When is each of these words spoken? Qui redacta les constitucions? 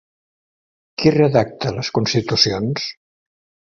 Qui 1.03 1.13
redacta 1.17 1.77
les 1.79 1.95
constitucions? 2.01 2.93